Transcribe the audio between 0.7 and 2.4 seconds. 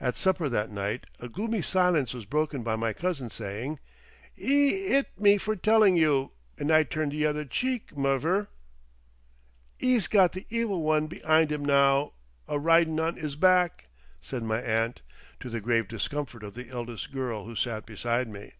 night a gloomy silence was